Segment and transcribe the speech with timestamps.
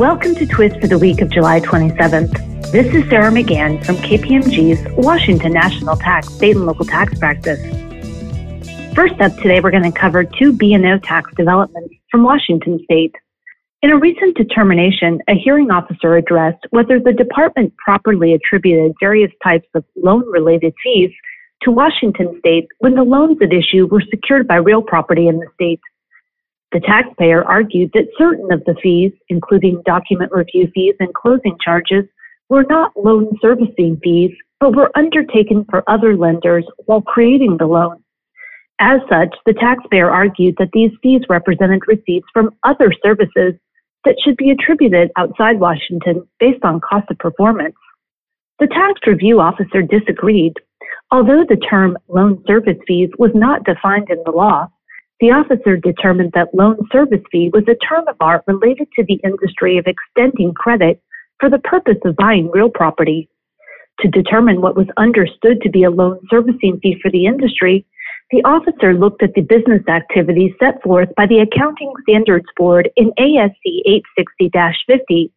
[0.00, 2.72] Welcome to Twist for the week of July 27th.
[2.72, 7.60] This is Sarah McGann from KPMG's Washington National Tax State and Local Tax Practice.
[8.94, 13.14] First up today, we're going to cover two B&O tax developments from Washington State.
[13.82, 19.68] In a recent determination, a hearing officer addressed whether the department properly attributed various types
[19.74, 21.10] of loan related fees
[21.60, 25.46] to Washington State when the loans at issue were secured by real property in the
[25.52, 25.80] state.
[26.72, 32.04] The taxpayer argued that certain of the fees, including document review fees and closing charges,
[32.48, 34.30] were not loan servicing fees,
[34.60, 38.02] but were undertaken for other lenders while creating the loan.
[38.78, 43.54] As such, the taxpayer argued that these fees represented receipts from other services
[44.04, 47.76] that should be attributed outside Washington based on cost of performance.
[48.58, 50.54] The tax review officer disagreed.
[51.10, 54.68] Although the term loan service fees was not defined in the law,
[55.20, 59.20] the officer determined that loan service fee was a term of art related to the
[59.22, 61.02] industry of extending credit
[61.38, 63.28] for the purpose of buying real property.
[64.00, 67.84] To determine what was understood to be a loan servicing fee for the industry,
[68.30, 73.12] the officer looked at the business activities set forth by the Accounting Standards Board in
[73.18, 74.50] ASC 860
[74.86, 75.32] 50.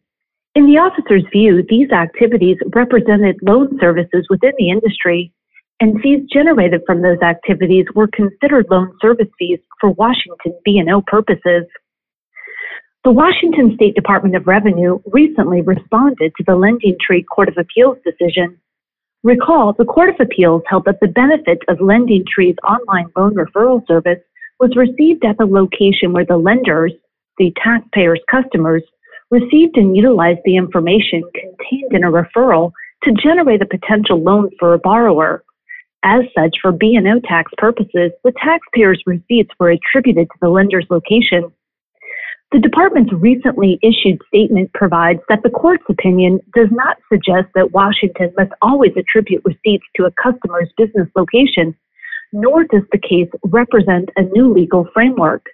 [0.54, 5.32] In the officer's view, these activities represented loan services within the industry
[5.80, 11.64] and fees generated from those activities were considered loan service fees for Washington B&O purposes.
[13.04, 18.58] The Washington State Department of Revenue recently responded to the LendingTree Court of Appeals decision.
[19.22, 24.20] Recall, the Court of Appeals held that the benefit of LendingTree's online loan referral service
[24.60, 26.92] was received at the location where the lenders,
[27.38, 28.82] the taxpayers' customers,
[29.30, 32.70] received and utilized the information contained in a referral
[33.02, 35.44] to generate a potential loan for a borrower.
[36.04, 41.50] As such, for B&O tax purposes, the taxpayer's receipts were attributed to the lender's location.
[42.52, 48.34] The department's recently issued statement provides that the court's opinion does not suggest that Washington
[48.36, 51.74] must always attribute receipts to a customer's business location,
[52.34, 55.46] nor does the case represent a new legal framework.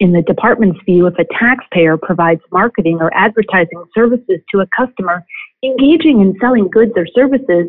[0.00, 5.24] In the department's view, if a taxpayer provides marketing or advertising services to a customer
[5.64, 7.68] engaging in selling goods or services,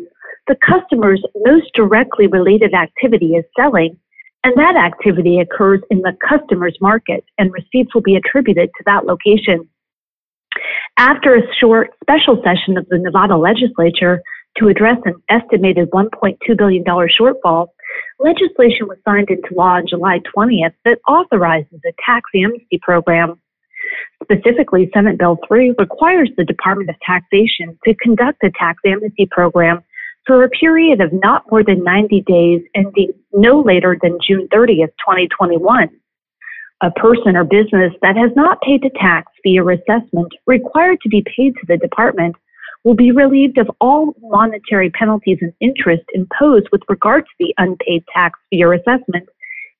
[0.50, 3.96] the customer's most directly related activity is selling,
[4.42, 9.06] and that activity occurs in the customer's market, and receipts will be attributed to that
[9.06, 9.68] location.
[10.96, 14.20] After a short special session of the Nevada legislature
[14.58, 17.68] to address an estimated $1.2 billion shortfall,
[18.18, 23.40] legislation was signed into law on July 20th that authorizes a tax amnesty program.
[24.24, 29.84] Specifically, Senate Bill 3 requires the Department of Taxation to conduct a tax amnesty program
[30.30, 34.92] for a period of not more than 90 days ending no later than June 30th,
[35.04, 35.90] 2021.
[36.82, 41.24] A person or business that has not paid the tax via assessment required to be
[41.36, 42.36] paid to the department
[42.84, 48.04] will be relieved of all monetary penalties and interest imposed with regard to the unpaid
[48.14, 49.28] tax via assessment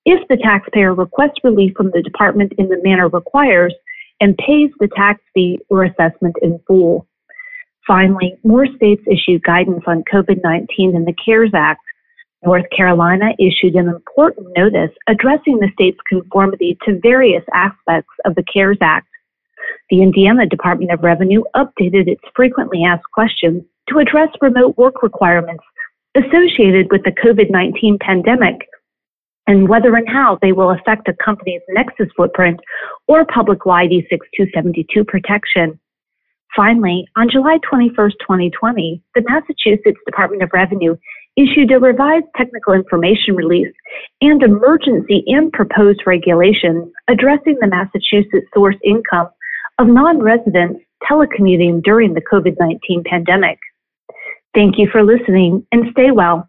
[0.04, 3.72] if the taxpayer requests relief from the department in the manner requires
[4.20, 7.06] and pays the tax fee or assessment in full.
[7.86, 11.80] Finally, more states issued guidance on COVID 19 in the CARES Act.
[12.44, 18.44] North Carolina issued an important notice addressing the state's conformity to various aspects of the
[18.44, 19.06] CARES Act.
[19.90, 25.64] The Indiana Department of Revenue updated its frequently asked questions to address remote work requirements
[26.16, 28.66] associated with the COVID 19 pandemic
[29.46, 32.60] and whether and how they will affect a company's Nexus footprint
[33.08, 35.78] or public wide E6 272 protection.
[36.56, 40.96] Finally, on July 21, 2020, the Massachusetts Department of Revenue
[41.36, 43.72] issued a revised technical information release
[44.20, 49.28] and emergency and proposed regulations addressing the Massachusetts source income
[49.78, 53.58] of non residents telecommuting during the COVID 19 pandemic.
[54.54, 56.48] Thank you for listening and stay well.